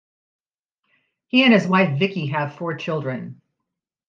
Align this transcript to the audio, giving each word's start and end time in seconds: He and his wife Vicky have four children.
He 1.27 1.43
and 1.43 1.53
his 1.53 1.67
wife 1.67 1.99
Vicky 1.99 2.25
have 2.29 2.55
four 2.55 2.73
children. 2.73 3.39